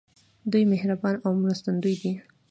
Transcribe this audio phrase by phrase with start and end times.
[0.51, 2.13] دوی مهربان او مرستندوی دي.